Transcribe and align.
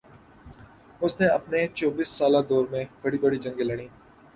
اس 1.01 1.19
نے 1.19 1.27
اپنے 1.29 1.59
چوبیس 1.75 2.07
سالہ 2.17 2.41
دور 2.49 2.65
میں 2.71 2.83
بڑی 3.01 3.17
بڑی 3.23 3.37
جنگیں 3.43 3.65
لڑیں 3.65 3.87